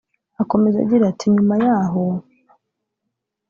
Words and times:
Akomeza 0.41 0.87
gira 0.89 1.03
ati 1.11 1.25
“Nyuma 1.33 1.55
y’aho 1.63 2.03